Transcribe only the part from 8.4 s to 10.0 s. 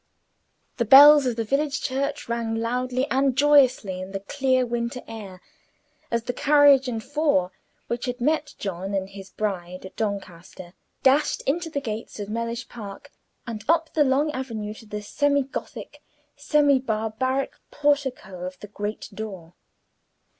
John and his bride at